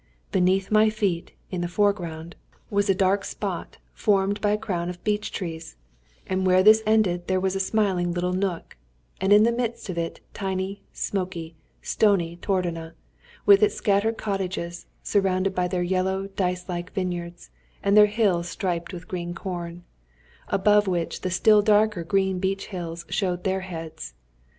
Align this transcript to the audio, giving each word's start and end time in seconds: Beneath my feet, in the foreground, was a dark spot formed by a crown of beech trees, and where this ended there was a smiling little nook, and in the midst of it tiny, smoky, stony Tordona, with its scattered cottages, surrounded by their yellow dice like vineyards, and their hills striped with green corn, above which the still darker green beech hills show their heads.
Beneath 0.31 0.71
my 0.71 0.89
feet, 0.89 1.33
in 1.51 1.61
the 1.61 1.67
foreground, 1.67 2.35
was 2.71 2.89
a 2.89 2.95
dark 2.95 3.23
spot 3.23 3.77
formed 3.93 4.41
by 4.41 4.49
a 4.49 4.57
crown 4.57 4.89
of 4.89 5.03
beech 5.03 5.31
trees, 5.31 5.75
and 6.25 6.43
where 6.43 6.63
this 6.63 6.81
ended 6.87 7.27
there 7.27 7.39
was 7.39 7.55
a 7.55 7.59
smiling 7.59 8.11
little 8.11 8.33
nook, 8.33 8.77
and 9.21 9.31
in 9.31 9.43
the 9.43 9.51
midst 9.51 9.89
of 9.89 9.99
it 9.99 10.19
tiny, 10.33 10.81
smoky, 10.91 11.55
stony 11.83 12.35
Tordona, 12.35 12.95
with 13.45 13.61
its 13.61 13.75
scattered 13.75 14.17
cottages, 14.17 14.87
surrounded 15.03 15.53
by 15.53 15.67
their 15.67 15.83
yellow 15.83 16.25
dice 16.29 16.67
like 16.67 16.91
vineyards, 16.93 17.51
and 17.83 17.95
their 17.95 18.07
hills 18.07 18.49
striped 18.49 18.93
with 18.93 19.07
green 19.07 19.35
corn, 19.35 19.83
above 20.47 20.87
which 20.87 21.21
the 21.21 21.29
still 21.29 21.61
darker 21.61 22.03
green 22.03 22.39
beech 22.39 22.65
hills 22.69 23.05
show 23.09 23.35
their 23.35 23.59
heads. 23.61 24.15